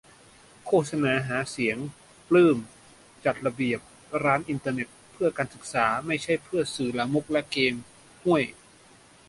[0.65, 1.77] โฆษณาหาเสียง-
[2.27, 2.57] ปลื้ม
[3.25, 3.79] :"จัดระเบียบ
[4.23, 7.81] ร้านอินเทอร์เน็ต เพื่อการศึกษา ไม่ใช่เพื่อสื่อลามกและเกมส์"-
[8.23, 8.43] ฮ่วย!